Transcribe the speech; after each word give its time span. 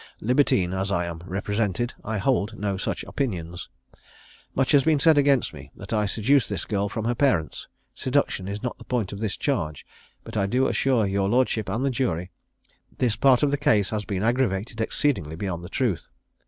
Libertine 0.19 0.73
as 0.73 0.91
I 0.91 1.05
am 1.05 1.21
represented, 1.27 1.93
I 2.03 2.17
hold 2.17 2.57
no 2.57 2.75
such 2.75 3.03
opinions. 3.03 3.69
Much 4.55 4.71
has 4.71 4.83
been 4.83 4.97
said 4.99 5.15
against 5.15 5.53
me, 5.53 5.71
that 5.75 5.93
I 5.93 6.07
seduced 6.07 6.49
this 6.49 6.65
girl 6.65 6.89
from 6.89 7.05
her 7.05 7.13
parents: 7.13 7.67
seduction 7.93 8.47
is 8.47 8.63
not 8.63 8.79
the 8.79 8.83
point 8.83 9.13
of 9.13 9.19
this 9.19 9.37
charge; 9.37 9.85
but 10.23 10.35
I 10.35 10.47
do 10.47 10.65
assure 10.65 11.05
your 11.05 11.29
lordship 11.29 11.69
and 11.69 11.85
the 11.85 11.91
jury, 11.91 12.31
this 12.97 13.15
part 13.15 13.43
of 13.43 13.51
the 13.51 13.57
case 13.59 13.91
has 13.91 14.03
been 14.03 14.23
aggravated 14.23 14.81
exceedingly 14.81 15.35
beyond 15.35 15.63
the 15.63 15.69
truth. 15.69 16.09